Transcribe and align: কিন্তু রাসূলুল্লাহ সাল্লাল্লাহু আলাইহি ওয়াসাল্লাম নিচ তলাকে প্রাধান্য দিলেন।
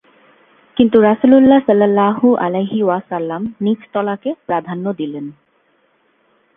কিন্তু 0.77 0.97
রাসূলুল্লাহ 1.01 1.59
সাল্লাল্লাহু 1.67 2.27
আলাইহি 2.37 2.79
ওয়াসাল্লাম 2.83 3.41
নিচ 3.61 3.81
তলাকে 3.93 4.29
প্রাধান্য 4.45 4.85
দিলেন। 4.93 5.25